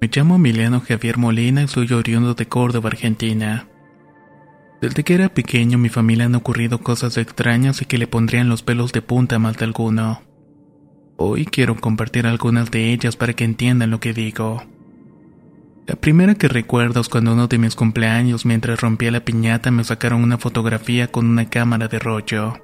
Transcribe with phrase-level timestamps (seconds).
[0.00, 3.68] Me llamo Emiliano Javier Molina y soy oriundo de Córdoba, Argentina.
[4.80, 8.62] Desde que era pequeño mi familia han ocurrido cosas extrañas y que le pondrían los
[8.62, 10.22] pelos de punta a mal de alguno.
[11.18, 14.64] Hoy quiero compartir algunas de ellas para que entiendan lo que digo.
[15.86, 19.84] La primera que recuerdo es cuando uno de mis cumpleaños mientras rompía la piñata me
[19.84, 22.54] sacaron una fotografía con una cámara de rollo.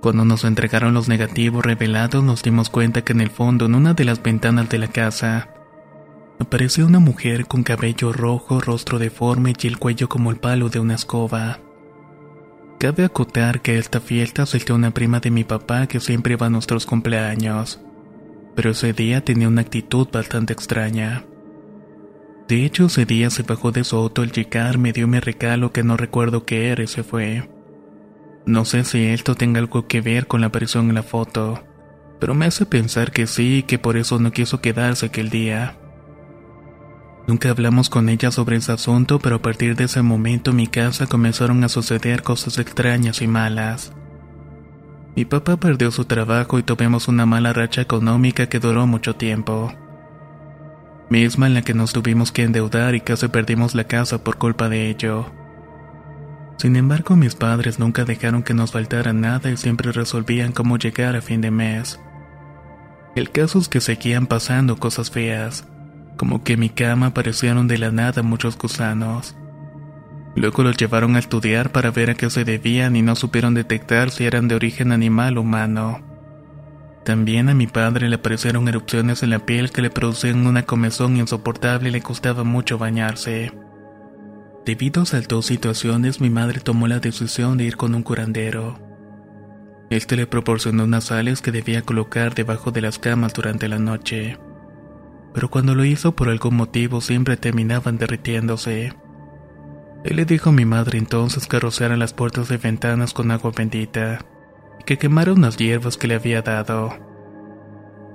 [0.00, 3.92] Cuando nos entregaron los negativos revelados nos dimos cuenta que en el fondo en una
[3.92, 5.53] de las ventanas de la casa
[6.38, 10.80] Apareció una mujer con cabello rojo, rostro deforme y el cuello como el palo de
[10.80, 11.60] una escoba.
[12.78, 16.46] Cabe acotar que a esta fiesta asistió una prima de mi papá que siempre iba
[16.46, 17.80] a nuestros cumpleaños,
[18.54, 21.24] pero ese día tenía una actitud bastante extraña.
[22.48, 25.72] De hecho, ese día se bajó de su auto al llegar, me dio mi regalo
[25.72, 27.48] que no recuerdo qué era y se fue.
[28.44, 31.64] No sé si esto tenga algo que ver con la aparición en la foto,
[32.20, 35.78] pero me hace pensar que sí y que por eso no quiso quedarse aquel día.
[37.26, 40.66] Nunca hablamos con ella sobre ese asunto, pero a partir de ese momento en mi
[40.66, 43.92] casa comenzaron a suceder cosas extrañas y malas.
[45.16, 49.72] Mi papá perdió su trabajo y tuvimos una mala racha económica que duró mucho tiempo.
[51.08, 54.68] Misma en la que nos tuvimos que endeudar y casi perdimos la casa por culpa
[54.68, 55.32] de ello.
[56.58, 61.16] Sin embargo, mis padres nunca dejaron que nos faltara nada y siempre resolvían cómo llegar
[61.16, 62.00] a fin de mes.
[63.14, 65.64] El caso es que seguían pasando cosas feas
[66.16, 69.36] como que mi cama aparecieron de la nada muchos gusanos.
[70.36, 74.10] Luego los llevaron a estudiar para ver a qué se debían y no supieron detectar
[74.10, 76.02] si eran de origen animal o humano.
[77.04, 81.16] También a mi padre le aparecieron erupciones en la piel que le producían una comezón
[81.16, 83.52] insoportable y le costaba mucho bañarse.
[84.64, 88.80] Debido a estas dos situaciones, mi madre tomó la decisión de ir con un curandero.
[89.90, 94.38] Este le proporcionó unas sales que debía colocar debajo de las camas durante la noche
[95.34, 98.94] pero cuando lo hizo por algún motivo siempre terminaban derritiéndose.
[100.04, 103.50] Él le dijo a mi madre entonces que rociara las puertas de ventanas con agua
[103.54, 104.24] bendita
[104.80, 106.94] y que quemara unas hierbas que le había dado.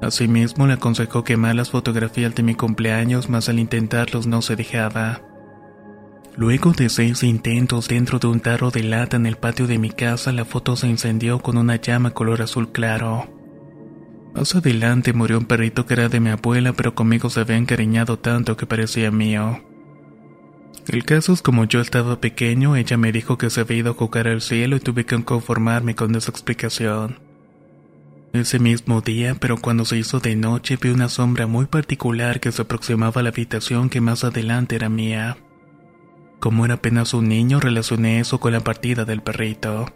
[0.02, 5.22] Asimismo le aconsejó quemar las fotografías de mi cumpleaños, mas al intentarlos no se dejaba.
[6.38, 9.90] Luego de seis intentos dentro de un tarro de lata en el patio de mi
[9.90, 13.39] casa, la foto se incendió con una llama color azul claro.
[14.34, 18.20] Más adelante murió un perrito que era de mi abuela, pero conmigo se había encariñado
[18.20, 19.62] tanto que parecía mío.
[20.88, 23.96] El caso es como yo estaba pequeño, ella me dijo que se había ido a
[23.96, 27.20] jugar al cielo y tuve que conformarme con esa explicación.
[28.34, 32.52] Ese mismo día, pero cuando se hizo de noche, vi una sombra muy particular que
[32.52, 35.38] se aproximaba a la habitación que más adelante era mía.
[36.40, 39.88] Como era apenas un niño, relacioné eso con la partida del perrito.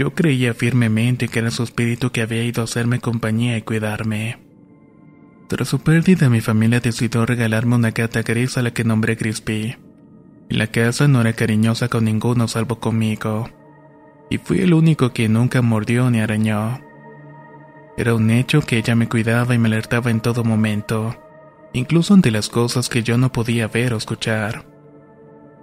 [0.00, 4.38] Yo creía firmemente que era su espíritu que había ido a hacerme compañía y cuidarme.
[5.46, 9.76] Tras su pérdida, mi familia decidió regalarme una gata gris a la que nombré Crispy.
[10.48, 13.50] La casa no era cariñosa con ninguno salvo conmigo.
[14.30, 16.80] Y fui el único que nunca mordió ni arañó.
[17.98, 21.14] Era un hecho que ella me cuidaba y me alertaba en todo momento,
[21.74, 24.69] incluso ante las cosas que yo no podía ver o escuchar.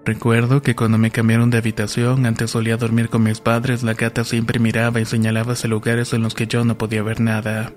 [0.08, 4.24] Recuerdo que cuando me cambiaron de habitación, antes solía dormir con mis padres, la gata
[4.24, 7.74] siempre miraba y señalaba hacia lugares en los que yo no podía ver nada.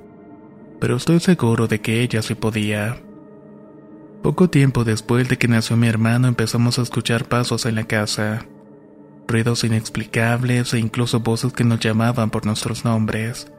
[0.78, 3.02] Pero estoy seguro de que ella sí podía.
[4.22, 8.46] Poco tiempo después de que nació mi hermano empezamos a escuchar pasos en la casa.
[9.26, 13.50] Ruidos inexplicables e incluso voces que nos llamaban por nuestros nombres.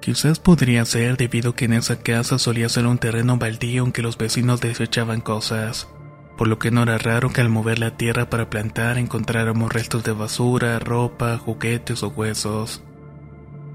[0.00, 3.90] Quizás podría ser debido a que en esa casa solía ser un terreno baldío en
[3.90, 5.88] que los vecinos desechaban cosas
[6.38, 10.04] por lo que no era raro que al mover la tierra para plantar encontráramos restos
[10.04, 12.82] de basura, ropa, juguetes o huesos.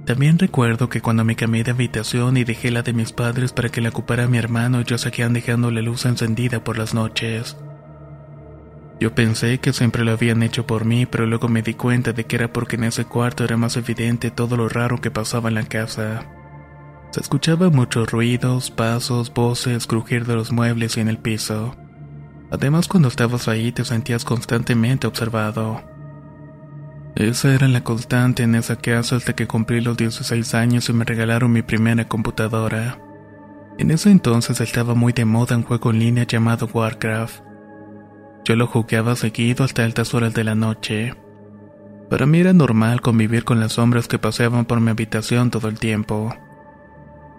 [0.06, 3.68] También recuerdo que cuando me cambié de habitación y dejé la de mis padres para
[3.68, 7.58] que la ocupara mi hermano, ellos seguían dejando la luz encendida por las noches.
[9.00, 12.26] Yo pensé que siempre lo habían hecho por mí, pero luego me di cuenta de
[12.26, 15.56] que era porque en ese cuarto era más evidente todo lo raro que pasaba en
[15.56, 16.26] la casa.
[17.12, 21.76] Se escuchaban muchos ruidos, pasos, voces, crujir de los muebles y en el piso.
[22.54, 25.82] Además, cuando estabas ahí te sentías constantemente observado.
[27.16, 31.04] Esa era la constante en esa casa hasta que cumplí los 16 años y me
[31.04, 33.00] regalaron mi primera computadora.
[33.80, 37.44] En ese entonces estaba muy de moda un juego en línea llamado Warcraft.
[38.46, 41.16] Yo lo jugaba seguido hasta altas horas de la noche.
[42.08, 45.80] Para mí era normal convivir con las sombras que paseaban por mi habitación todo el
[45.80, 46.36] tiempo.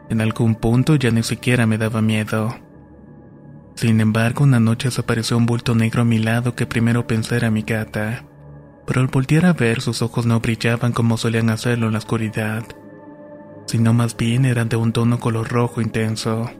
[0.09, 2.64] En algún punto ya ni siquiera me daba miedo.
[3.75, 7.51] Sin embargo, una noche desapareció un bulto negro a mi lado que primero pensé era
[7.51, 8.25] mi gata
[8.87, 12.65] pero al voltear a ver sus ojos no brillaban como solían hacerlo en la oscuridad,
[13.67, 16.51] sino más bien eran de un tono color rojo intenso.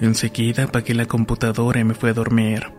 [0.00, 2.72] Enseguida apagué la computadora y me fui a dormir.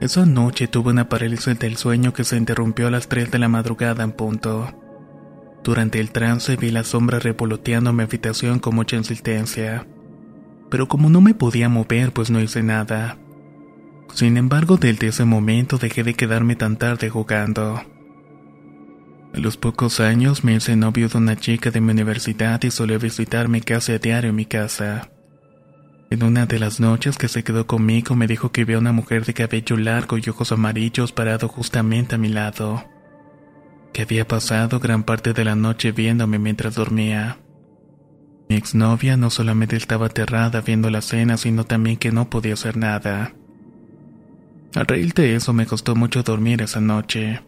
[0.00, 3.48] Esa noche tuve una parálisis del sueño que se interrumpió a las 3 de la
[3.48, 4.68] madrugada en punto.
[5.64, 9.86] Durante el trance vi la sombra revoloteando mi habitación con mucha insistencia.
[10.70, 13.18] Pero como no me podía mover, pues no hice nada.
[14.14, 17.82] Sin embargo, desde ese momento dejé de quedarme tan tarde jugando.
[19.34, 22.96] A los pocos años me hice novio de una chica de mi universidad y solía
[22.96, 25.10] visitarme casi a diario en mi casa.
[26.08, 29.24] En una de las noches que se quedó conmigo me dijo que vio una mujer
[29.24, 32.84] de cabello largo y ojos amarillos parado justamente a mi lado,
[33.92, 37.38] que había pasado gran parte de la noche viéndome mientras dormía.
[38.48, 42.76] Mi exnovia no solamente estaba aterrada viendo la cena, sino también que no podía hacer
[42.76, 43.32] nada.
[44.74, 47.40] A raíz de eso me costó mucho dormir esa noche.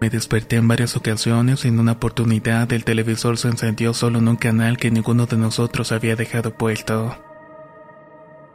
[0.00, 4.28] Me desperté en varias ocasiones y en una oportunidad el televisor se encendió solo en
[4.28, 7.16] un canal que ninguno de nosotros había dejado puesto.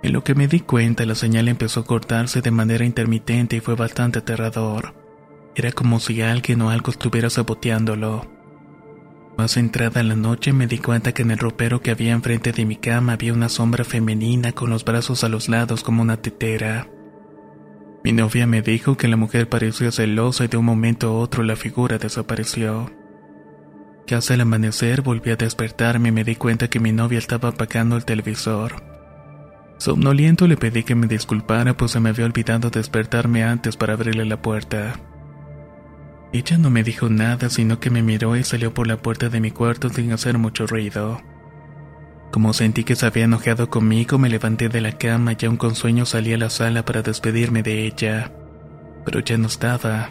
[0.03, 3.59] En lo que me di cuenta la señal empezó a cortarse de manera intermitente y
[3.59, 4.93] fue bastante aterrador.
[5.55, 8.34] Era como si alguien o algo estuviera saboteándolo.
[9.37, 12.53] Más entrada en la noche me di cuenta que en el ropero que había enfrente
[12.53, 16.17] de mi cama había una sombra femenina con los brazos a los lados como una
[16.17, 16.87] tetera.
[18.03, 21.43] Mi novia me dijo que la mujer parecía celosa y de un momento a otro
[21.43, 22.91] la figura desapareció.
[24.07, 27.97] Casi al amanecer volví a despertarme y me di cuenta que mi novia estaba apagando
[27.97, 28.83] el televisor.
[29.79, 34.23] Somnoliento le pedí que me disculpara pues se me había olvidado despertarme antes para abrirle
[34.23, 34.93] la puerta.
[36.35, 39.39] Ella no me dijo nada sino que me miró y salió por la puerta de
[39.39, 41.21] mi cuarto sin hacer mucho ruido.
[42.29, 45.75] Como sentí que se había enojado conmigo, me levanté de la cama y aún con
[45.75, 48.33] sueño salí a la sala para despedirme de ella.
[49.05, 50.09] Pero ya no estaba.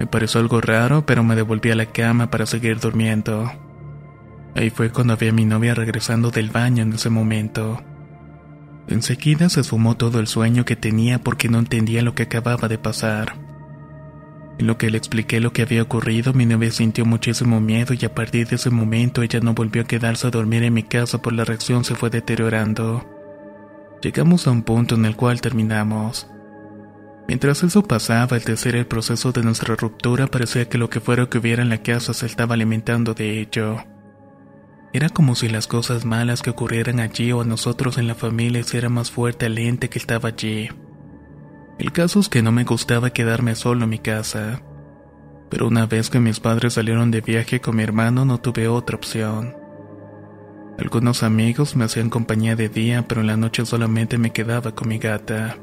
[0.00, 3.52] Me pareció algo raro, pero me devolví a la cama para seguir durmiendo.
[4.56, 7.80] Ahí fue cuando vi a mi novia regresando del baño en ese momento.
[8.88, 12.78] Enseguida se esfumó todo el sueño que tenía porque no entendía lo que acababa de
[12.78, 13.49] pasar.
[14.60, 18.04] En lo que le expliqué lo que había ocurrido, mi novia sintió muchísimo miedo y
[18.04, 21.22] a partir de ese momento ella no volvió a quedarse a dormir en mi casa
[21.22, 23.08] por la reacción se fue deteriorando.
[24.02, 26.28] Llegamos a un punto en el cual terminamos.
[27.26, 31.24] Mientras eso pasaba, al tercer el proceso de nuestra ruptura, parecía que lo que fuera
[31.24, 33.78] que hubiera en la casa se estaba alimentando de ello.
[34.92, 38.60] Era como si las cosas malas que ocurrieran allí o a nosotros en la familia
[38.60, 40.68] hiciera más fuerte al ente que estaba allí.
[41.80, 44.60] El caso es que no me gustaba quedarme solo en mi casa.
[45.48, 48.96] Pero una vez que mis padres salieron de viaje con mi hermano no tuve otra
[48.96, 49.56] opción.
[50.78, 54.88] Algunos amigos me hacían compañía de día, pero en la noche solamente me quedaba con
[54.88, 55.56] mi gata.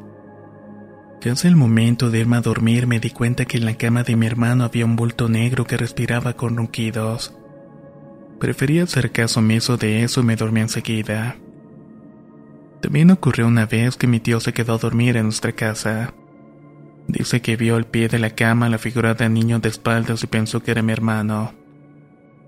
[1.22, 4.16] Casi el momento de irme a dormir me di cuenta que en la cama de
[4.16, 7.38] mi hermano había un bulto negro que respiraba con ronquidos.
[8.40, 11.38] Prefería hacer caso omiso de eso y me dormí enseguida.
[12.82, 16.14] También ocurrió una vez que mi tío se quedó a dormir en nuestra casa.
[17.08, 20.24] Dice que vio al pie de la cama la figura de un niño de espaldas
[20.24, 21.54] y pensó que era mi hermano.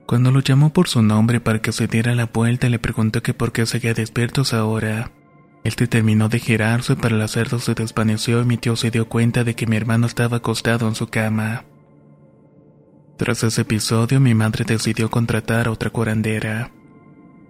[0.06, 3.34] Cuando lo llamó por su nombre para que se diera la vuelta, le preguntó que
[3.34, 5.12] por qué seguía despiertos ahora.
[5.64, 9.44] Este terminó de girarse, pero el cerdo se desvaneció y mi tío se dio cuenta
[9.44, 11.66] de que mi hermano estaba acostado en su cama.
[13.18, 16.72] Tras ese episodio, mi madre decidió contratar a otra curandera.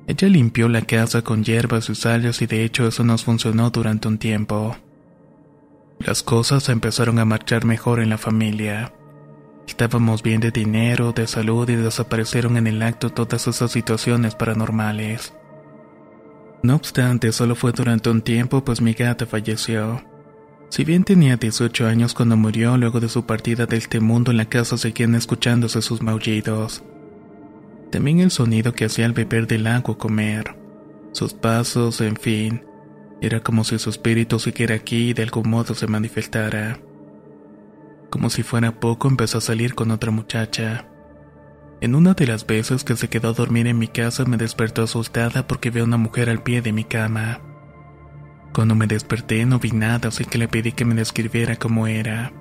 [0.10, 4.08] Ella limpió la casa con hierbas y sales y de hecho eso nos funcionó durante
[4.08, 4.76] un tiempo.
[6.00, 8.92] Las cosas empezaron a marchar mejor en la familia.
[9.68, 15.32] Estábamos bien de dinero, de salud y desaparecieron en el acto todas esas situaciones paranormales.
[16.64, 20.04] No obstante, solo fue durante un tiempo pues mi gata falleció.
[20.70, 24.38] Si bien tenía 18 años cuando murió, luego de su partida de este mundo en
[24.38, 26.82] la casa seguían escuchándose sus maullidos.
[27.92, 30.56] También el sonido que hacía al beber del agua comer.
[31.12, 32.64] Sus pasos, en fin.
[33.22, 36.80] Era como si su espíritu siguiera aquí y de algún modo se manifestara.
[38.10, 40.88] Como si fuera poco empezó a salir con otra muchacha.
[41.82, 44.84] En una de las veces que se quedó a dormir en mi casa me despertó
[44.84, 47.42] asustada porque vi a una mujer al pie de mi cama.
[48.54, 52.34] Cuando me desperté no vi nada, así que le pedí que me describiera cómo era.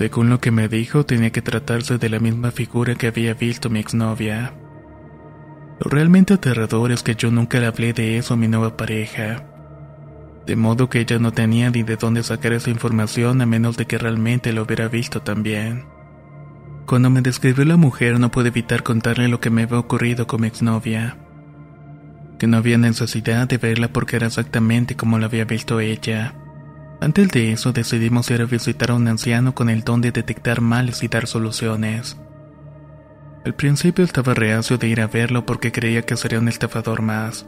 [0.00, 3.68] Según lo que me dijo, tenía que tratarse de la misma figura que había visto
[3.68, 4.54] mi exnovia.
[5.78, 9.44] Lo realmente aterrador es que yo nunca le hablé de eso a mi nueva pareja.
[10.46, 13.84] De modo que ella no tenía ni de dónde sacar esa información a menos de
[13.84, 15.84] que realmente lo hubiera visto también.
[16.86, 20.40] Cuando me describió la mujer no pude evitar contarle lo que me había ocurrido con
[20.40, 21.18] mi exnovia.
[22.38, 26.32] Que no había necesidad de verla porque era exactamente como la había visto ella.
[27.00, 30.60] Antes de eso decidimos ir a visitar a un anciano con el don de detectar
[30.60, 32.18] males y dar soluciones.
[33.44, 37.46] Al principio estaba reacio de ir a verlo porque creía que sería un estafador más,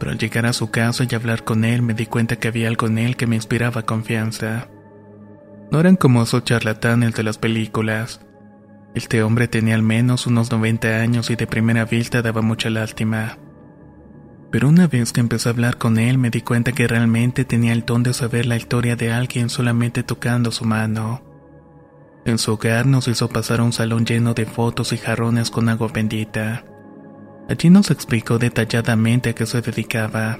[0.00, 2.68] pero al llegar a su casa y hablar con él me di cuenta que había
[2.68, 4.68] algo en él que me inspiraba confianza.
[5.70, 8.20] No eran como esos charlatanes de las películas,
[8.94, 13.38] este hombre tenía al menos unos 90 años y de primera vista daba mucha lástima.
[14.50, 17.72] Pero una vez que empecé a hablar con él me di cuenta que realmente tenía
[17.72, 21.22] el don de saber la historia de alguien solamente tocando su mano.
[22.24, 25.68] En su hogar nos hizo pasar a un salón lleno de fotos y jarrones con
[25.68, 26.64] agua bendita.
[27.48, 30.38] Allí nos explicó detalladamente a qué se dedicaba.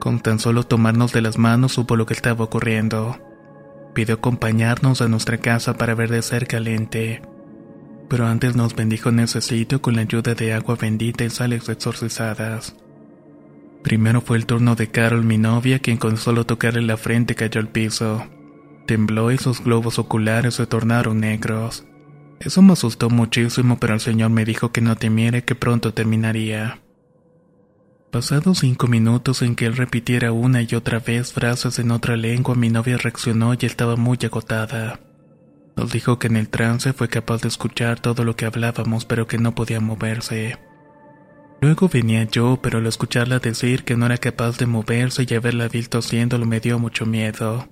[0.00, 3.18] Con tan solo tomarnos de las manos supo lo que estaba ocurriendo.
[3.94, 7.22] Pidió acompañarnos a nuestra casa para ver de cerca al ente
[8.08, 11.68] pero antes nos bendijo en ese sitio con la ayuda de agua bendita y sales
[11.68, 12.74] exorcizadas.
[13.82, 17.60] Primero fue el turno de Carol, mi novia, quien con solo tocarle la frente cayó
[17.60, 18.26] al piso.
[18.86, 21.86] Tembló y sus globos oculares se tornaron negros.
[22.40, 26.80] Eso me asustó muchísimo, pero el Señor me dijo que no temiera que pronto terminaría.
[28.10, 32.54] Pasados cinco minutos en que él repitiera una y otra vez frases en otra lengua,
[32.54, 35.00] mi novia reaccionó y estaba muy agotada.
[35.76, 39.26] Nos dijo que en el trance fue capaz de escuchar todo lo que hablábamos pero
[39.26, 40.58] que no podía moverse.
[41.60, 45.68] Luego venía yo, pero al escucharla decir que no era capaz de moverse y haberla
[45.68, 47.68] visto haciéndolo me dio mucho miedo.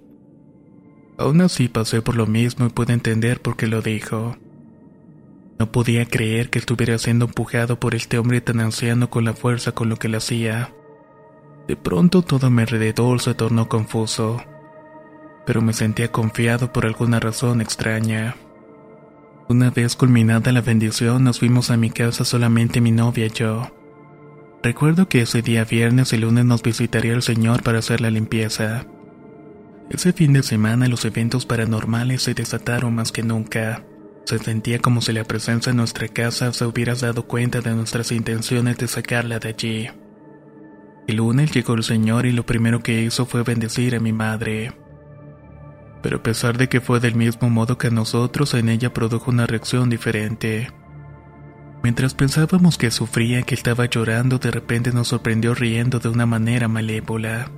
[1.18, 4.36] Aún así pasé por lo mismo y pude entender por qué lo dijo.
[5.58, 9.72] No podía creer que estuviera siendo empujado por este hombre tan anciano con la fuerza
[9.72, 10.74] con lo que lo hacía.
[11.68, 14.42] De pronto todo a mi alrededor se tornó confuso
[15.46, 18.36] pero me sentía confiado por alguna razón extraña.
[19.48, 23.70] Una vez culminada la bendición nos fuimos a mi casa solamente mi novia y yo.
[24.60, 28.86] Recuerdo que ese día viernes y lunes nos visitaría el Señor para hacer la limpieza.
[29.88, 33.84] Ese fin de semana los eventos paranormales se desataron más que nunca.
[34.24, 38.10] Se sentía como si la presencia en nuestra casa se hubiera dado cuenta de nuestras
[38.10, 39.88] intenciones de sacarla de allí.
[41.06, 44.72] El lunes llegó el Señor y lo primero que hizo fue bendecir a mi madre
[46.06, 49.44] pero a pesar de que fue del mismo modo que nosotros, en ella produjo una
[49.44, 50.70] reacción diferente.
[51.82, 56.68] Mientras pensábamos que sufría, que estaba llorando, de repente nos sorprendió riendo de una manera
[56.68, 57.50] malévola.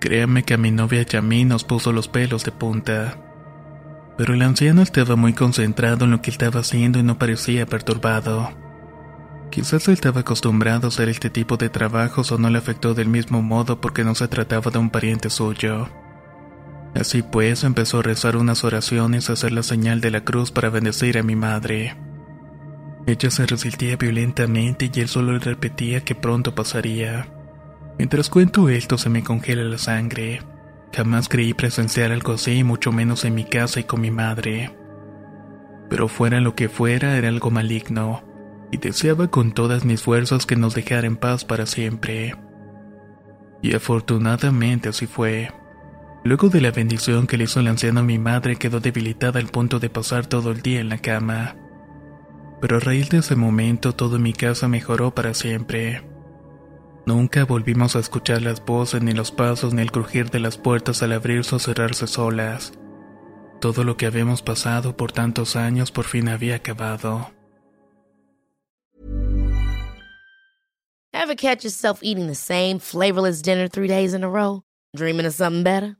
[0.00, 3.16] Créame que a mi novia y a mí nos puso los pelos de punta.
[4.18, 8.50] Pero el anciano estaba muy concentrado en lo que estaba haciendo y no parecía perturbado.
[9.52, 13.40] Quizás estaba acostumbrado a hacer este tipo de trabajos o no le afectó del mismo
[13.40, 15.88] modo porque no se trataba de un pariente suyo.
[16.94, 20.70] Así pues, empezó a rezar unas oraciones, a hacer la señal de la cruz para
[20.70, 21.96] bendecir a mi madre.
[23.06, 27.28] Ella se resistía violentamente y él solo le repetía que pronto pasaría.
[27.98, 30.42] Mientras cuento esto se me congela la sangre.
[30.92, 34.76] Jamás creí presenciar algo así, mucho menos en mi casa y con mi madre.
[35.88, 38.22] Pero fuera lo que fuera, era algo maligno,
[38.70, 42.34] y deseaba con todas mis fuerzas que nos dejara en paz para siempre.
[43.62, 45.50] Y afortunadamente así fue.
[46.22, 49.48] Luego de la bendición que le hizo el anciano a mi madre quedó debilitada al
[49.48, 51.56] punto de pasar todo el día en la cama.
[52.60, 56.02] Pero a raíz de ese momento todo mi casa mejoró para siempre.
[57.06, 61.02] Nunca volvimos a escuchar las voces, ni los pasos, ni el crujir de las puertas
[61.02, 62.74] al abrirse o cerrarse solas.
[63.58, 67.30] Todo lo que habíamos pasado por tantos años por fin había acabado.
[71.12, 74.62] Ever catch yourself eating the same flavorless dinner three days in a row?
[74.94, 75.99] Dreaming of something better?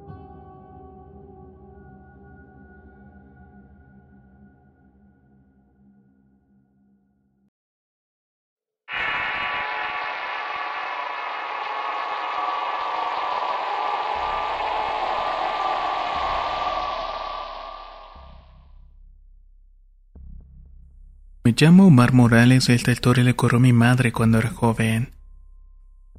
[21.61, 25.11] Llamo Omar Morales esta historia le ocurrió a mi madre cuando era joven.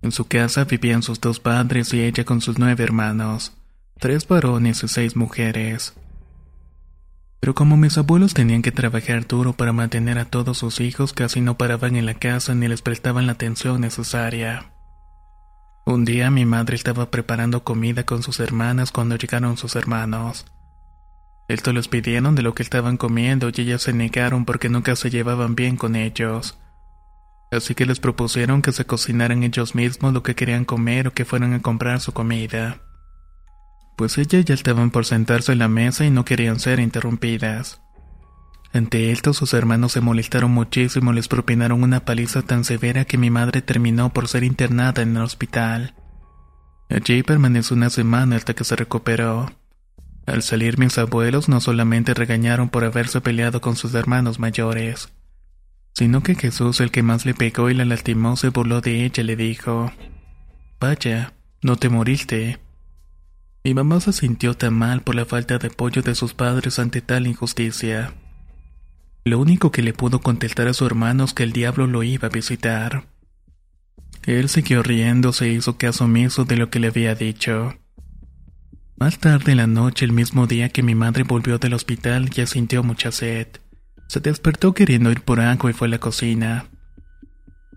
[0.01, 3.53] En su casa vivían sus dos padres y ella con sus nueve hermanos,
[3.99, 5.95] tres varones y seis mujeres.
[7.41, 11.41] Pero como mis abuelos tenían que trabajar duro para mantener a todos sus hijos, casi
[11.41, 14.71] no paraban en la casa ni les prestaban la atención necesaria.
[15.85, 20.47] Un día mi madre estaba preparando comida con sus hermanas cuando llegaron sus hermanos.
[21.49, 25.11] Estos les pidieron de lo que estaban comiendo y ellas se negaron porque nunca se
[25.11, 26.59] llevaban bien con ellos.
[27.51, 31.27] Así que les propusieron que se cocinaran ellos mismos lo que querían comer o que
[31.27, 32.81] fueran a comprar su comida.
[33.97, 37.83] Pues ellas ya estaban por sentarse en la mesa y no querían ser interrumpidas.
[38.73, 43.19] Ante esto sus hermanos se molestaron muchísimo y les propinaron una paliza tan severa que
[43.19, 45.95] mi madre terminó por ser internada en el hospital.
[46.89, 49.51] Allí permaneció una semana hasta que se recuperó.
[50.27, 55.13] Al salir mis abuelos no solamente regañaron por haberse peleado con sus hermanos mayores,
[55.95, 59.23] sino que Jesús, el que más le pegó y la lastimó, se burló de ella
[59.23, 59.93] y le dijo,
[60.81, 62.61] Vaya, no te moriste.
[63.65, 67.01] Mi mamá se sintió tan mal por la falta de apoyo de sus padres ante
[67.01, 68.15] tal injusticia.
[69.25, 72.27] Lo único que le pudo contestar a su hermano es que el diablo lo iba
[72.27, 73.07] a visitar.
[74.25, 77.77] Él siguió riéndose e hizo caso omiso de lo que le había dicho.
[78.97, 82.47] Más tarde en la noche, el mismo día que mi madre volvió del hospital, ya
[82.47, 83.49] sintió mucha sed.
[84.09, 86.67] Se despertó queriendo ir por agua y fue a la cocina.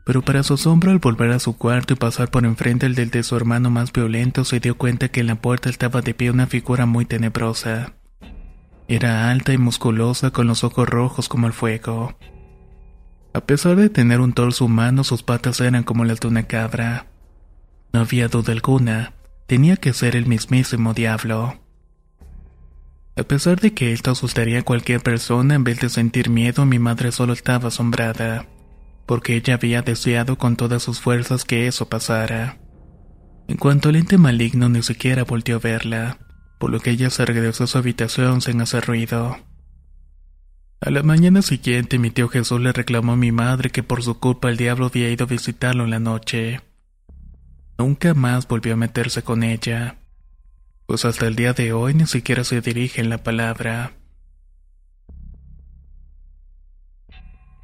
[0.05, 3.09] Pero para su asombro, al volver a su cuarto y pasar por enfrente el del
[3.09, 6.29] de su hermano más violento, se dio cuenta que en la puerta estaba de pie
[6.29, 7.93] una figura muy tenebrosa.
[8.87, 12.15] Era alta y musculosa con los ojos rojos como el fuego.
[13.33, 17.07] A pesar de tener un torso humano, sus patas eran como las de una cabra.
[17.91, 19.13] No había duda alguna,
[19.47, 21.59] tenía que ser el mismísimo diablo.
[23.17, 26.79] A pesar de que esto asustaría a cualquier persona, en vez de sentir miedo, mi
[26.79, 28.47] madre solo estaba asombrada,
[29.05, 32.57] porque ella había deseado con todas sus fuerzas que eso pasara.
[33.47, 36.17] En cuanto al ente maligno ni siquiera volvió a verla,
[36.59, 39.37] por lo que ella se regresó a su habitación sin hacer ruido.
[40.81, 44.19] A la mañana siguiente mi tío Jesús le reclamó a mi madre que por su
[44.19, 46.61] culpa el diablo había ido a visitarlo en la noche.
[47.77, 49.97] Nunca más volvió a meterse con ella,
[50.85, 53.93] pues hasta el día de hoy ni siquiera se dirige en la palabra.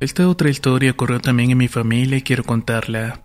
[0.02, 3.24] Esta otra historia ocurrió también en mi familia y quiero contarla.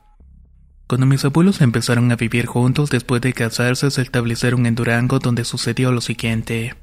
[0.87, 5.45] Cuando mis abuelos empezaron a vivir juntos después de casarse, se establecieron en Durango donde
[5.45, 6.75] sucedió lo siguiente.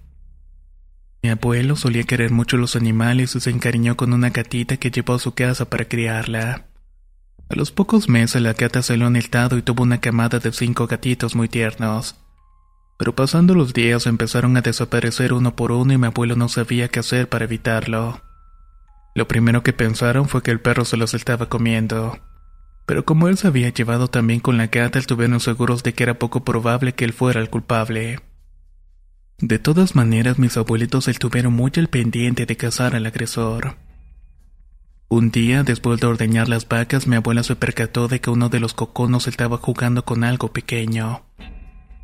[1.21, 5.13] Mi abuelo solía querer mucho los animales y se encariñó con una gatita que llevó
[5.13, 6.65] a su casa para criarla.
[7.49, 10.51] A los pocos meses la gata salió en el tado y tuvo una camada de
[10.51, 12.15] cinco gatitos muy tiernos.
[12.97, 16.87] Pero pasando los días empezaron a desaparecer uno por uno y mi abuelo no sabía
[16.87, 18.21] qué hacer para evitarlo.
[19.15, 22.17] Lo primero que pensaron fue que el perro se los estaba comiendo.
[22.85, 26.19] Pero como él se había llevado también con la gata, estuvieron seguros de que era
[26.19, 28.19] poco probable que él fuera el culpable.
[29.39, 33.75] De todas maneras, mis abuelitos estuvieron muy al pendiente de cazar al agresor.
[35.13, 38.59] Un día, después de ordeñar las vacas, mi abuela se percató de que uno de
[38.59, 41.21] los coconos estaba jugando con algo pequeño.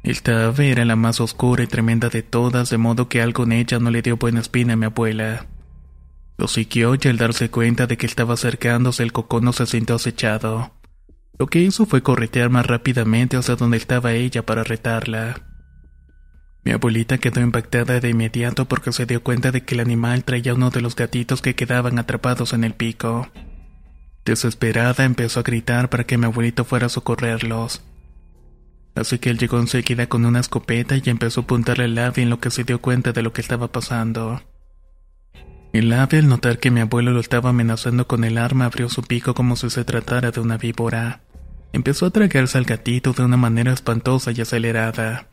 [0.04, 3.54] Esta ave era la más oscura y tremenda de todas, de modo que algo en
[3.54, 5.48] ella no le dio buena espina a mi abuela.
[6.38, 10.76] Lo siguió y al darse cuenta de que estaba acercándose, el cocono se sintió acechado.
[11.40, 15.48] Lo que hizo fue corretear más rápidamente hacia donde estaba ella para retarla.
[16.64, 20.54] Mi abuelita quedó impactada de inmediato porque se dio cuenta de que el animal traía
[20.54, 23.30] uno de los gatitos que quedaban atrapados en el pico.
[24.26, 27.82] Desesperada empezó a gritar para que mi abuelito fuera a socorrerlos.
[28.96, 32.30] Así que él llegó enseguida con una escopeta y empezó a apuntarle al ave en
[32.30, 34.42] lo que se dio cuenta de lo que estaba pasando.
[35.72, 39.04] El ave al notar que mi abuelo lo estaba amenazando con el arma abrió su
[39.04, 41.22] pico como si se tratara de una víbora.
[41.72, 45.28] Empezó a tragarse al gatito de una manera espantosa y acelerada.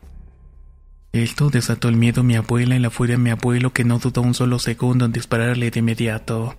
[1.11, 3.99] Esto desató el miedo a mi abuela y la furia a mi abuelo que no
[3.99, 6.57] dudó un solo segundo en dispararle de inmediato.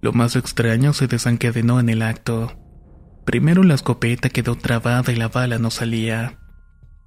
[0.00, 2.56] Lo más extraño se desencadenó en el acto.
[3.24, 6.38] Primero la escopeta quedó trabada y la bala no salía.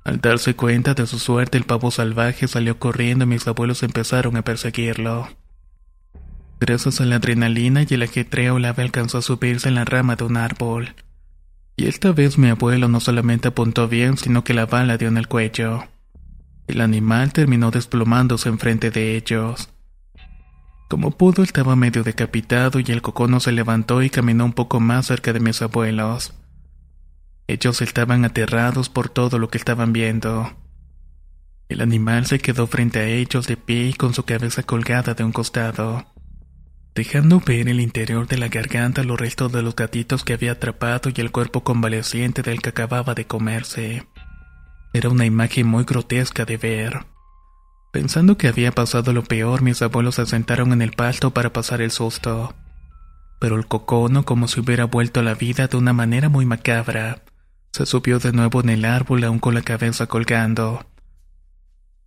[0.04, 4.36] Al darse cuenta de su suerte, el pavo salvaje salió corriendo y mis abuelos empezaron
[4.36, 5.30] a perseguirlo.
[6.60, 10.16] Gracias a la adrenalina y el ajetreo, la ave alcanzó a subirse en la rama
[10.16, 10.96] de un árbol.
[11.76, 15.18] Y esta vez mi abuelo no solamente apuntó bien, sino que la bala dio en
[15.18, 15.86] el cuello.
[16.68, 19.70] El animal terminó desplomándose enfrente de ellos.
[20.88, 25.08] Como pudo, estaba medio decapitado y el cocono se levantó y caminó un poco más
[25.08, 26.34] cerca de mis abuelos.
[27.48, 30.52] Ellos estaban aterrados por todo lo que estaban viendo.
[31.70, 35.24] El animal se quedó frente a ellos de pie y con su cabeza colgada de
[35.24, 36.06] un costado,
[36.94, 41.10] dejando ver el interior de la garganta los restos de los gatitos que había atrapado
[41.16, 44.06] y el cuerpo convaleciente del que acababa de comerse.
[44.94, 47.06] Era una imagen muy grotesca de ver.
[47.94, 51.82] Pensando que había pasado lo peor, mis abuelos se sentaron en el pasto para pasar
[51.82, 52.54] el susto.
[53.40, 57.24] Pero el cocono, como si hubiera vuelto a la vida de una manera muy macabra,
[57.72, 60.86] se subió de nuevo en el árbol aún con la cabeza colgando.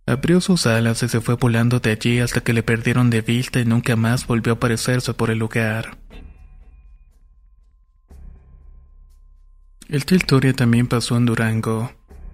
[0.05, 3.59] Abrió sus alas y se fue volando de allí hasta que le perdieron de vista
[3.59, 5.97] y nunca más volvió a aparecerse por el lugar.
[9.89, 11.91] Esta historia también pasó en Durango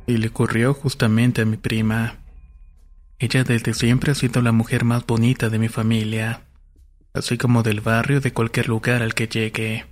[0.07, 2.17] y le ocurrió justamente a mi prima.
[3.19, 6.41] Ella desde siempre ha sido la mujer más bonita de mi familia,
[7.13, 9.85] así como del barrio de cualquier lugar al que llegue.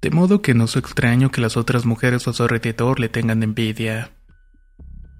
[0.00, 3.42] De modo que no es extraño que las otras mujeres a su alrededor le tengan
[3.42, 4.10] envidia.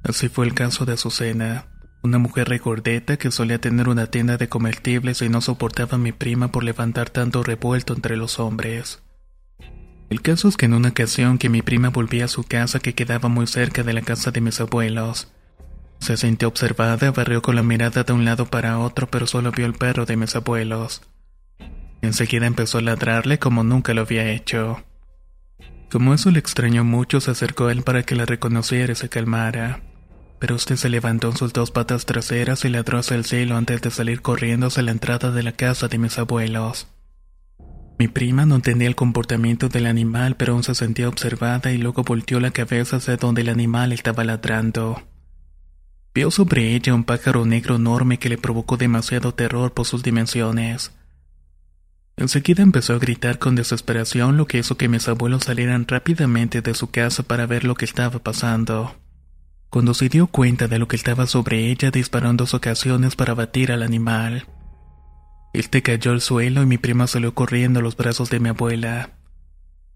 [0.02, 1.66] Así fue el caso de Azucena,
[2.02, 6.12] una mujer regordeta que solía tener una tienda de comestibles y no soportaba a mi
[6.12, 9.03] prima por levantar tanto revuelto entre los hombres.
[10.10, 12.94] El caso es que en una ocasión que mi prima volvía a su casa que
[12.94, 15.28] quedaba muy cerca de la casa de mis abuelos,
[16.04, 19.64] se sintió observada, barrió con la mirada de un lado para otro, pero solo vio
[19.64, 21.00] el perro de mis abuelos.
[22.02, 24.84] Enseguida empezó a ladrarle como nunca lo había hecho.
[25.90, 29.08] Como eso le extrañó mucho, se acercó a él para que la reconociera y se
[29.08, 29.80] calmara.
[30.38, 33.80] Pero usted se levantó en sus dos patas traseras y ladró hacia el cielo antes
[33.80, 36.88] de salir corriendo hacia la entrada de la casa de mis abuelos.
[37.98, 42.02] Mi prima no entendía el comportamiento del animal, pero aún se sentía observada y luego
[42.02, 45.02] volteó la cabeza hacia donde el animal estaba ladrando.
[46.12, 50.92] Vio sobre ella un pájaro negro enorme que le provocó demasiado terror por sus dimensiones.
[52.16, 56.74] Enseguida empezó a gritar con desesperación, lo que hizo que mis abuelos salieran rápidamente de
[56.74, 58.96] su casa para ver lo que estaba pasando.
[59.70, 63.34] Cuando se dio cuenta de lo que estaba sobre ella, disparó en dos ocasiones para
[63.34, 64.46] batir al animal.
[65.54, 69.10] Este cayó al suelo y mi prima salió corriendo a los brazos de mi abuela.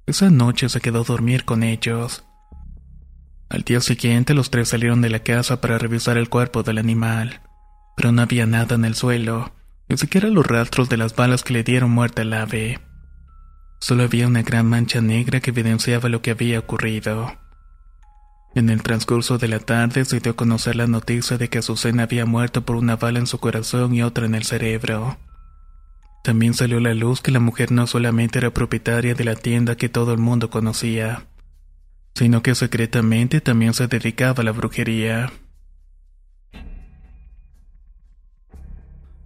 [0.07, 2.25] Esa noche se quedó a dormir con ellos.
[3.49, 7.41] Al día siguiente los tres salieron de la casa para revisar el cuerpo del animal,
[7.97, 9.53] pero no había nada en el suelo,
[9.89, 12.79] ni siquiera los rastros de las balas que le dieron muerte al ave.
[13.81, 17.37] Solo había una gran mancha negra que evidenciaba lo que había ocurrido.
[18.55, 22.05] En el transcurso de la tarde se dio a conocer la noticia de que Azucena
[22.05, 25.19] había muerto por una bala en su corazón y otra en el cerebro.
[26.29, 29.79] También salió a la luz que la mujer no solamente era propietaria de la tienda
[29.79, 31.25] que todo el mundo conocía,
[32.15, 35.33] sino que secretamente también se dedicaba a la brujería.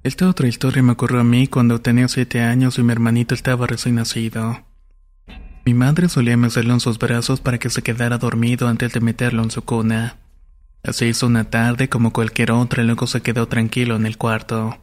[0.05, 3.67] Esta otra historia me ocurrió a mí cuando tenía siete años y mi hermanito estaba
[3.67, 4.65] recién nacido.
[5.65, 9.43] Mi madre solía mecerlo en sus brazos para que se quedara dormido antes de meterlo
[9.43, 10.19] en su cuna.
[10.85, 14.79] Así hizo una tarde como cualquier otra y luego se quedó tranquilo en el cuarto.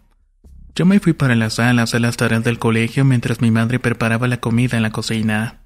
[0.80, 4.30] Yo me fui para la sala a las tareas del colegio mientras mi madre preparaba
[4.30, 5.60] la comida en la cocina.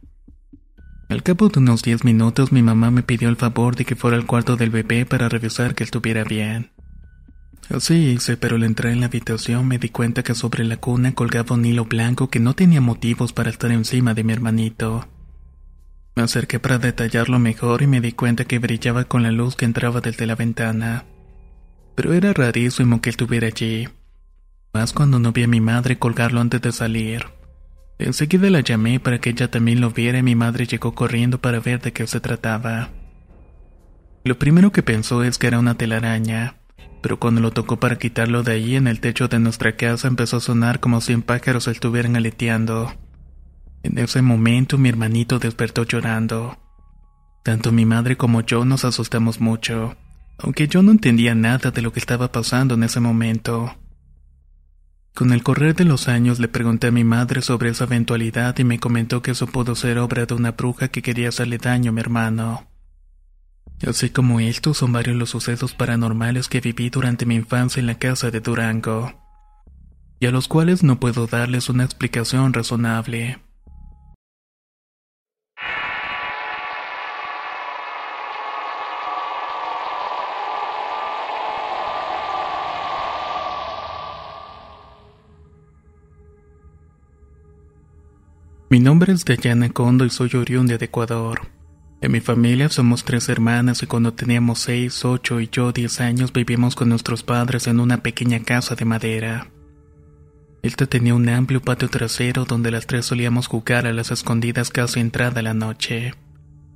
[1.07, 4.17] Al cabo de unos diez minutos mi mamá me pidió el favor de que fuera
[4.17, 6.71] al cuarto del bebé para revisar que estuviera bien.
[7.69, 11.13] Así hice, pero al entrar en la habitación me di cuenta que sobre la cuna
[11.13, 15.07] colgaba un hilo blanco que no tenía motivos para estar encima de mi hermanito.
[16.15, 19.65] Me acerqué para detallarlo mejor y me di cuenta que brillaba con la luz que
[19.65, 21.05] entraba desde la ventana.
[21.93, 23.87] Pero era rarísimo que estuviera allí,
[24.73, 27.25] más cuando no vi a mi madre colgarlo antes de salir.
[27.99, 31.59] Enseguida la llamé para que ella también lo viera y mi madre llegó corriendo para
[31.59, 32.89] ver de qué se trataba.
[34.23, 36.55] Lo primero que pensó es que era una telaraña
[37.03, 40.37] pero cuando lo tocó para quitarlo de ahí en el techo de nuestra casa empezó
[40.37, 42.93] a sonar como si pájaros estuvieran aleteando.
[43.83, 46.57] En ese momento mi hermanito despertó llorando.
[47.43, 49.97] Tanto mi madre como yo nos asustamos mucho,
[50.37, 53.75] aunque yo no entendía nada de lo que estaba pasando en ese momento.
[55.13, 58.63] Con el correr de los años le pregunté a mi madre sobre esa eventualidad y
[58.63, 61.93] me comentó que eso pudo ser obra de una bruja que quería hacerle daño a
[61.93, 62.67] mi hermano.
[63.87, 67.99] Así como estos son varios los sucesos paranormales que viví durante mi infancia en la
[67.99, 69.13] casa de Durango,
[70.19, 73.39] y a los cuales no puedo darles una explicación razonable.
[88.73, 91.41] Mi nombre es Dayana Kondo y soy oriundo de Ecuador.
[92.01, 96.33] En mi familia somos tres hermanas y cuando teníamos seis, ocho y yo diez años
[96.33, 99.51] vivimos con nuestros padres en una pequeña casa de madera.
[100.63, 104.99] Esta tenía un amplio patio trasero donde las tres solíamos jugar a las escondidas casi
[104.99, 106.15] entrada la noche,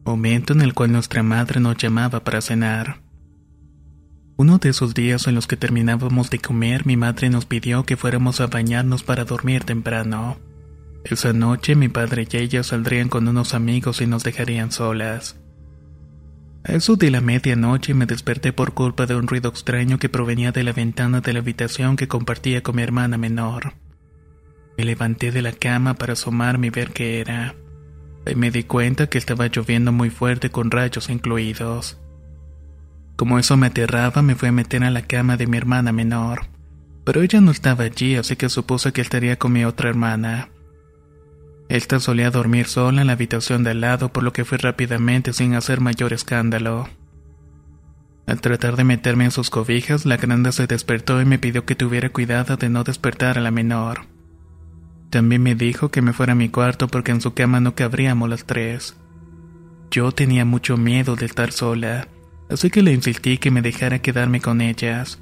[0.06, 3.02] momento en el cual nuestra madre nos llamaba para cenar.
[4.36, 7.98] Uno de esos días en los que terminábamos de comer, mi madre nos pidió que
[7.98, 10.38] fuéramos a bañarnos para dormir temprano.
[11.10, 15.40] Esa noche mi padre y ella saldrían con unos amigos y nos dejarían solas.
[16.66, 20.52] A eso de la medianoche me desperté por culpa de un ruido extraño que provenía
[20.52, 23.76] de la ventana de la habitación que compartía con mi hermana menor.
[24.78, 27.56] Me levanté de la cama para asomarme y ver qué era.
[28.30, 32.02] Y me di cuenta que estaba lloviendo muy fuerte con rayos incluidos.
[33.16, 36.48] Como eso me aterraba, me fui a meter a la cama de mi hermana menor.
[37.06, 40.50] Pero ella no estaba allí, así que supuse que estaría con mi otra hermana.
[41.70, 45.34] Esta solía dormir sola en la habitación de al lado, por lo que fui rápidamente
[45.34, 46.88] sin hacer mayor escándalo.
[48.26, 51.76] Al tratar de meterme en sus cobijas, la grande se despertó y me pidió que
[51.76, 54.02] tuviera cuidado de no despertar a la menor.
[55.10, 58.30] También me dijo que me fuera a mi cuarto porque en su cama no cabríamos
[58.30, 58.98] las tres.
[59.92, 62.08] Yo tenía mucho miedo de estar sola,
[62.50, 65.20] así que le insistí que me dejara quedarme con ellas.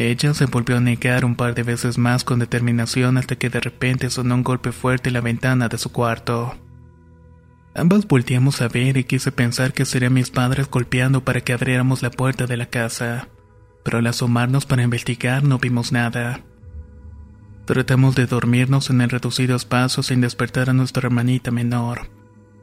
[0.00, 3.60] Ella se volvió a negar un par de veces más con determinación hasta que de
[3.60, 6.54] repente sonó un golpe fuerte en la ventana de su cuarto.
[7.74, 12.00] Ambas volteamos a ver y quise pensar que serían mis padres golpeando para que abriéramos
[12.00, 13.28] la puerta de la casa,
[13.84, 16.40] pero al asomarnos para investigar no vimos nada.
[17.66, 22.08] Tratamos de dormirnos en el reducido espacio sin despertar a nuestra hermanita menor.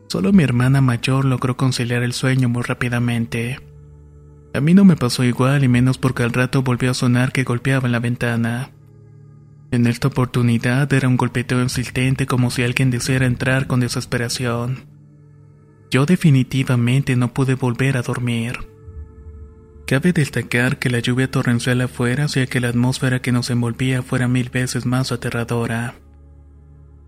[0.07, 3.59] Solo mi hermana mayor logró conciliar el sueño muy rápidamente.
[4.57, 7.43] A mí no me pasó igual y menos porque al rato volvió a sonar que
[7.43, 8.71] golpeaba la ventana.
[9.69, 14.87] En esta oportunidad era un golpeteo insistente como si alguien deseara entrar con desesperación.
[15.91, 18.57] Yo definitivamente no pude volver a dormir.
[19.85, 24.27] Cabe destacar que la lluvia torrencial afuera hacía que la atmósfera que nos envolvía fuera
[24.27, 25.93] mil veces más aterradora.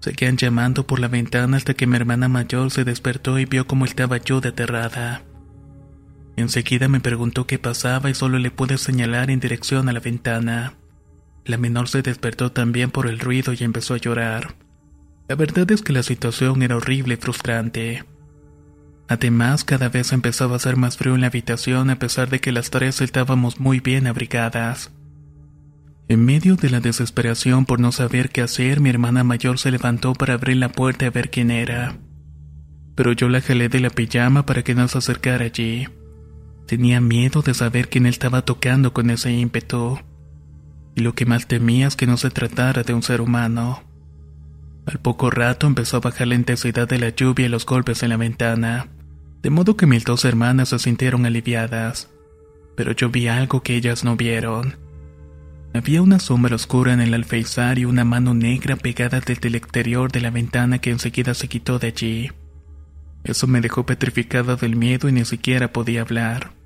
[0.02, 3.86] Seguían llamando por la ventana hasta que mi hermana mayor se despertó y vio cómo
[3.86, 5.24] estaba yo de aterrada.
[6.39, 10.75] Enseguida me preguntó qué pasaba y solo le pude señalar en dirección a la ventana.
[11.43, 14.56] La menor se despertó también por el ruido y empezó a llorar.
[15.28, 18.06] La verdad es que la situación era horrible y frustrante.
[19.10, 22.54] Además, cada vez empezaba a hacer más frío en la habitación a pesar de que
[22.54, 24.91] las tres estábamos muy bien abrigadas.
[26.08, 30.13] En medio de la desesperación por no saber qué hacer, mi hermana mayor se levantó
[30.13, 31.97] para abrir la puerta a ver quién era.
[32.95, 35.86] Pero yo la jalé de la pijama para que no se acercara allí.
[36.69, 39.97] Tenía miedo de saber quién estaba tocando con ese ímpetu.
[40.93, 43.82] Y lo que más temía es que no se tratara de un ser humano.
[44.86, 48.10] Al poco rato empezó a bajar la intensidad de la lluvia y los golpes en
[48.10, 48.86] la ventana,
[49.41, 52.12] de modo que mis dos hermanas se sintieron aliviadas.
[52.75, 54.77] Pero yo vi algo que ellas no vieron.
[55.73, 60.12] Había una sombra oscura en el alféizar y una mano negra pegada desde el exterior
[60.12, 62.32] de la ventana que enseguida se quitó de allí.
[63.23, 66.59] Eso me dejó petrificada del miedo y ni siquiera podía hablar.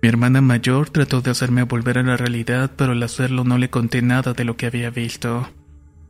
[0.00, 3.68] Mi hermana mayor trató de hacerme volver a la realidad, pero al hacerlo no le
[3.68, 5.48] conté nada de lo que había visto.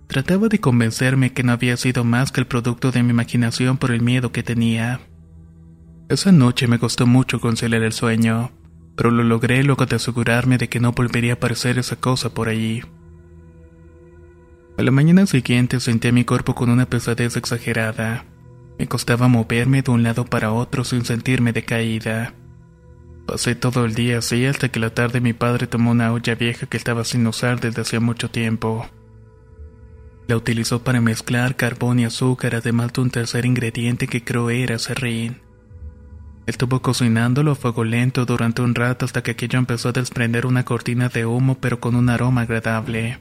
[0.09, 3.91] Trataba de convencerme que no había sido más que el producto de mi imaginación por
[3.91, 5.01] el miedo que tenía.
[6.09, 8.51] Esa noche me costó mucho conciliar el sueño,
[8.97, 12.49] pero lo logré luego de asegurarme de que no volvería a aparecer esa cosa por
[12.49, 12.83] allí.
[14.79, 18.25] A la mañana siguiente sentí a mi cuerpo con una pesadez exagerada.
[18.79, 22.35] Me costaba moverme de un lado para otro sin sentirme decaída.
[23.29, 26.67] Pasé todo el día así hasta que la tarde mi padre tomó una olla vieja
[26.67, 28.89] que estaba sin usar desde hacía mucho tiempo.
[30.27, 34.79] La utilizó para mezclar carbón y azúcar, además de un tercer ingrediente que creo era
[34.79, 35.43] serrín.
[36.47, 40.65] Estuvo cocinándolo a fuego lento durante un rato hasta que aquello empezó a desprender una
[40.65, 43.19] cortina de humo pero con un aroma agradable.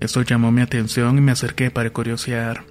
[0.00, 2.66] Eso llamó mi atención y me acerqué para curiosear.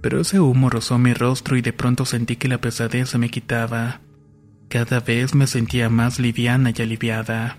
[0.00, 3.28] Pero ese humo rozó mi rostro y de pronto sentí que la pesadez se me
[3.28, 4.00] quitaba.
[4.72, 7.58] Cada vez me sentía más liviana y aliviada.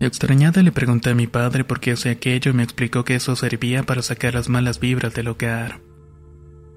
[0.00, 3.36] Extrañada le pregunté a mi padre por qué hacía aquello y me explicó que eso
[3.36, 5.82] servía para sacar las malas vibras del hogar.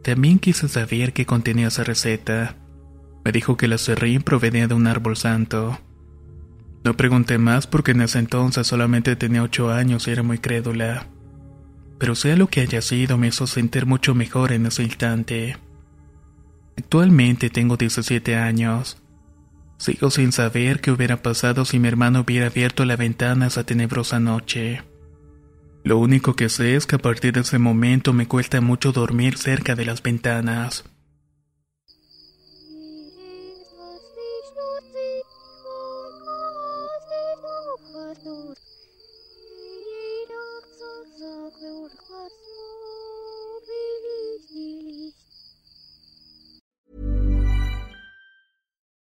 [0.03, 2.57] También quise saber qué contenía esa receta.
[3.23, 5.79] Me dijo que la serrín provenía de un árbol santo.
[6.83, 11.07] No pregunté más porque en ese entonces solamente tenía ocho años y era muy crédula.
[11.97, 15.55] Pero sea lo que haya sido, me hizo sentir mucho mejor en ese instante.
[16.75, 18.97] Actualmente tengo 17 años
[19.79, 24.19] Sigo sin saber qué hubiera pasado si mi hermano hubiera abierto la ventana esa tenebrosa
[24.19, 24.83] noche.
[25.85, 29.37] Lo único que sé es que a partir de ese momento me cuesta mucho dormir
[29.37, 30.83] cerca de las ventanas.